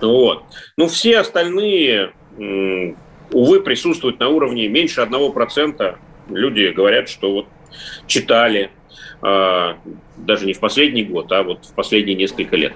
Вот. 0.00 0.44
Ну, 0.76 0.88
все 0.88 1.18
остальные, 1.18 2.12
увы, 3.30 3.60
присутствуют 3.60 4.18
на 4.18 4.28
уровне 4.28 4.68
меньше 4.68 5.00
одного 5.00 5.30
процента. 5.30 5.98
Люди 6.28 6.68
говорят, 6.68 7.08
что 7.08 7.32
вот 7.32 7.46
читали, 8.06 8.70
а, 9.20 9.78
даже 10.16 10.46
не 10.46 10.52
в 10.52 10.60
последний 10.60 11.04
год, 11.04 11.30
а 11.32 11.42
вот 11.42 11.64
в 11.64 11.74
последние 11.74 12.16
несколько 12.16 12.56
лет. 12.56 12.74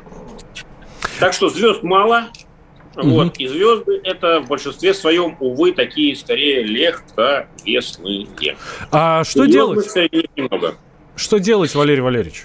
Так 1.18 1.32
что 1.32 1.48
звезд 1.48 1.82
мало, 1.82 2.28
угу. 2.94 3.08
вот, 3.08 3.38
и 3.38 3.46
звезды 3.46 4.00
это 4.04 4.40
в 4.40 4.48
большинстве 4.48 4.94
своем, 4.94 5.36
увы, 5.40 5.72
такие 5.72 6.14
скорее 6.14 6.62
легковесные. 6.62 8.56
А 8.92 9.24
что 9.24 9.44
и 9.44 9.50
делать? 9.50 9.86
Немного. 10.36 10.76
Что 11.16 11.38
делать, 11.38 11.74
Валерий 11.74 12.02
Валерьевич? 12.02 12.44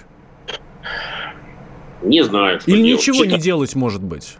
Не 2.02 2.24
знаю. 2.24 2.60
Что 2.60 2.72
Или 2.72 2.84
делать. 2.84 3.00
ничего 3.00 3.24
Читать. 3.24 3.32
не 3.32 3.40
делать, 3.40 3.76
может 3.76 4.04
быть. 4.04 4.38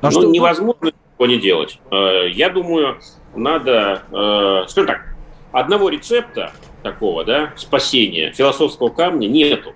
А 0.00 0.06
ну, 0.06 0.10
что 0.10 0.24
невозможно 0.24 0.86
ничего 0.86 1.26
не 1.26 1.38
делать. 1.38 1.80
Э, 1.90 2.28
я 2.30 2.50
думаю, 2.50 2.98
надо, 3.34 4.02
э, 4.12 4.68
скажем 4.68 4.86
так, 4.86 5.14
одного 5.52 5.88
рецепта 5.88 6.52
такого, 6.82 7.24
да, 7.24 7.52
спасения, 7.56 8.32
философского 8.32 8.88
камня 8.90 9.26
нету 9.26 9.74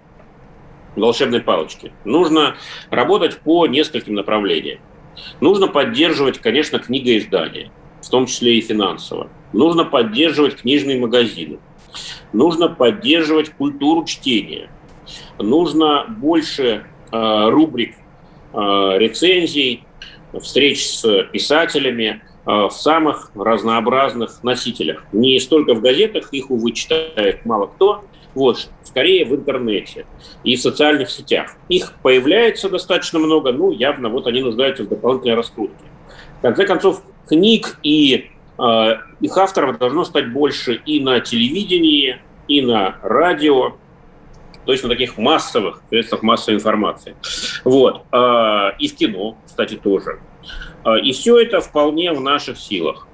волшебной 0.96 1.40
палочки. 1.40 1.92
Нужно 2.04 2.56
работать 2.90 3.38
по 3.38 3.66
нескольким 3.66 4.14
направлениям. 4.14 4.78
Нужно 5.40 5.68
поддерживать, 5.68 6.38
конечно, 6.38 6.78
книгоиздание, 6.78 7.70
в 8.00 8.08
том 8.08 8.26
числе 8.26 8.58
и 8.58 8.60
финансово. 8.60 9.28
Нужно 9.52 9.84
поддерживать 9.84 10.56
книжные 10.56 10.98
магазины. 11.00 11.58
Нужно 12.32 12.68
поддерживать 12.68 13.50
культуру 13.50 14.04
чтения. 14.04 14.70
Нужно 15.38 16.06
больше 16.08 16.86
рубрик 17.12 17.94
э, 18.52 18.58
рецензий, 18.98 19.84
встреч 20.40 20.86
с 20.86 21.24
писателями 21.24 22.22
э, 22.46 22.50
в 22.50 22.70
самых 22.70 23.30
разнообразных 23.34 24.42
носителях. 24.42 25.04
Не 25.12 25.38
столько 25.40 25.74
в 25.74 25.80
газетах, 25.80 26.32
их, 26.32 26.50
увы, 26.50 26.72
читает 26.72 27.44
мало 27.44 27.66
кто, 27.66 28.04
вот, 28.34 28.68
скорее 28.82 29.26
в 29.26 29.34
интернете 29.34 30.06
и 30.42 30.56
в 30.56 30.60
социальных 30.60 31.10
сетях. 31.10 31.56
Их 31.68 31.92
появляется 32.02 32.68
достаточно 32.68 33.18
много, 33.18 33.52
ну, 33.52 33.72
явно 33.72 34.08
вот 34.08 34.26
они 34.26 34.40
нуждаются 34.40 34.84
в 34.84 34.88
дополнительной 34.88 35.36
раскрутке. 35.36 35.84
В 36.38 36.42
конце 36.42 36.66
концов, 36.66 37.02
книг 37.28 37.78
и 37.82 38.30
э, 38.58 38.94
их 39.20 39.36
авторов 39.36 39.78
должно 39.78 40.04
стать 40.04 40.32
больше 40.32 40.80
и 40.86 41.00
на 41.00 41.20
телевидении, 41.20 42.20
и 42.48 42.62
на 42.62 42.96
радио, 43.02 43.76
то 44.64 44.72
есть 44.72 44.84
на 44.84 44.90
таких 44.90 45.18
массовых 45.18 45.82
средствах 45.88 46.22
массовой 46.22 46.56
информации. 46.56 47.16
Вот. 47.64 48.02
А, 48.12 48.74
и 48.78 48.88
в 48.88 48.94
кино, 48.94 49.36
кстати, 49.44 49.74
тоже. 49.74 50.20
А, 50.84 50.98
и 50.98 51.12
все 51.12 51.38
это 51.38 51.60
вполне 51.60 52.12
в 52.12 52.20
наших 52.20 52.58
силах. 52.58 53.06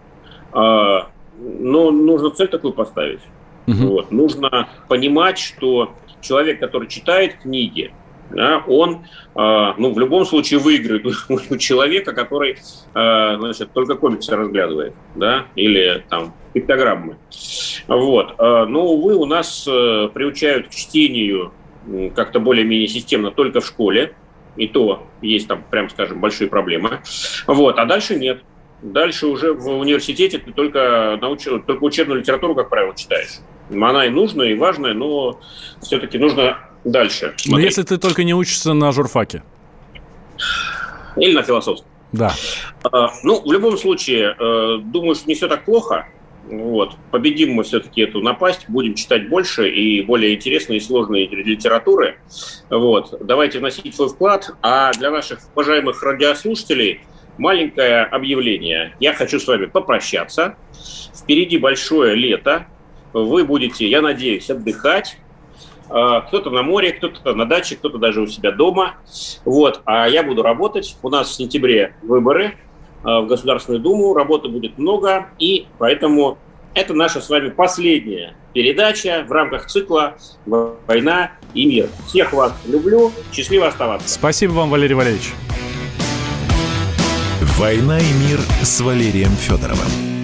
А, 0.52 1.10
но 1.38 1.90
нужно 1.90 2.30
цель 2.30 2.48
такую 2.48 2.72
поставить. 2.72 3.20
Угу. 3.66 3.86
Вот. 3.86 4.10
Нужно 4.10 4.68
понимать, 4.88 5.38
что 5.38 5.94
человек, 6.20 6.60
который 6.60 6.88
читает 6.88 7.36
книги, 7.42 7.92
да, 8.30 8.62
он 8.66 9.06
э, 9.34 9.72
ну, 9.78 9.92
в 9.92 9.98
любом 9.98 10.26
случае 10.26 10.60
выиграет 10.60 11.06
у, 11.06 11.56
человека, 11.58 12.12
который 12.12 12.52
э, 12.52 13.36
значит, 13.38 13.72
только 13.72 13.94
комиксы 13.94 14.34
разглядывает, 14.36 14.94
да, 15.14 15.46
или 15.54 16.04
там 16.08 16.34
пиктограммы. 16.52 17.16
Вот. 17.86 18.34
Э, 18.38 18.66
но, 18.66 18.86
увы, 18.86 19.14
у 19.14 19.24
нас 19.24 19.66
э, 19.66 20.08
приучают 20.12 20.68
к 20.68 20.70
чтению 20.70 21.52
как-то 22.14 22.38
более-менее 22.38 22.88
системно 22.88 23.30
только 23.30 23.60
в 23.60 23.66
школе, 23.66 24.14
и 24.56 24.66
то 24.66 25.06
есть 25.22 25.48
там, 25.48 25.64
прям 25.70 25.88
скажем, 25.88 26.20
большие 26.20 26.48
проблемы. 26.48 27.00
Вот. 27.46 27.78
А 27.78 27.86
дальше 27.86 28.16
нет. 28.16 28.42
Дальше 28.82 29.26
уже 29.26 29.54
в 29.54 29.68
университете 29.68 30.38
ты 30.38 30.52
только, 30.52 31.18
науч... 31.20 31.44
только 31.44 31.82
учебную 31.82 32.20
литературу, 32.20 32.54
как 32.54 32.68
правило, 32.68 32.94
читаешь. 32.94 33.38
Она 33.70 34.06
и 34.06 34.10
нужная, 34.10 34.48
и 34.48 34.54
важная, 34.54 34.94
но 34.94 35.40
все-таки 35.80 36.18
нужно 36.18 36.67
дальше. 36.90 37.34
Смотри. 37.36 37.52
Но 37.52 37.58
если 37.58 37.82
ты 37.82 37.98
только 37.98 38.24
не 38.24 38.34
учишься 38.34 38.72
на 38.72 38.92
журфаке. 38.92 39.42
Или 41.16 41.32
на 41.32 41.42
философском. 41.42 41.88
Да. 42.12 42.32
А, 42.84 43.10
ну, 43.22 43.42
в 43.44 43.52
любом 43.52 43.76
случае, 43.76 44.34
э, 44.38 44.78
думаю, 44.82 45.14
что 45.14 45.28
не 45.28 45.34
все 45.34 45.48
так 45.48 45.64
плохо. 45.64 46.06
Вот. 46.50 46.94
Победим 47.10 47.52
мы 47.52 47.62
все-таки 47.62 48.00
эту 48.02 48.20
напасть, 48.20 48.64
будем 48.68 48.94
читать 48.94 49.28
больше 49.28 49.68
и 49.68 50.00
более 50.02 50.34
интересные 50.34 50.78
и 50.78 50.80
сложные 50.80 51.26
литературы. 51.28 52.18
Вот. 52.70 53.14
Давайте 53.20 53.58
вносить 53.58 53.94
свой 53.94 54.08
вклад. 54.08 54.50
А 54.62 54.92
для 54.92 55.10
наших 55.10 55.40
уважаемых 55.54 56.02
радиослушателей 56.02 57.00
маленькое 57.36 58.04
объявление. 58.04 58.96
Я 58.98 59.12
хочу 59.12 59.38
с 59.38 59.46
вами 59.46 59.66
попрощаться. 59.66 60.56
Впереди 61.14 61.58
большое 61.58 62.14
лето. 62.14 62.66
Вы 63.12 63.44
будете, 63.44 63.86
я 63.88 64.00
надеюсь, 64.00 64.48
отдыхать 64.50 65.18
кто-то 65.88 66.50
на 66.50 66.62
море, 66.62 66.92
кто-то 66.92 67.34
на 67.34 67.46
даче, 67.46 67.76
кто-то 67.76 67.98
даже 67.98 68.20
у 68.20 68.26
себя 68.26 68.52
дома. 68.52 68.94
Вот. 69.44 69.80
А 69.84 70.08
я 70.08 70.22
буду 70.22 70.42
работать. 70.42 70.96
У 71.02 71.08
нас 71.08 71.28
в 71.28 71.34
сентябре 71.34 71.94
выборы. 72.02 72.56
в 73.02 73.26
Государственную 73.26 73.80
Думу. 73.80 74.14
Работы 74.14 74.48
будет 74.48 74.78
много, 74.78 75.26
и 75.38 75.66
поэтому 75.78 76.38
это 76.74 76.94
наша 76.94 77.20
с 77.20 77.28
вами 77.28 77.50
последняя 77.50 78.34
передача 78.54 79.24
в 79.26 79.32
рамках 79.32 79.66
цикла 79.66 80.16
«Война 80.46 81.32
и 81.54 81.66
мир». 81.66 81.88
Всех 82.06 82.32
вас 82.32 82.52
люблю. 82.66 83.12
Счастливо 83.32 83.68
оставаться. 83.68 84.08
Спасибо 84.08 84.52
вам, 84.52 84.70
Валерий 84.70 84.94
Валерьевич. 84.94 85.32
«Война 87.56 87.98
и 87.98 88.12
мир» 88.28 88.38
с 88.62 88.80
Валерием 88.80 89.30
Федоровым. 89.30 90.17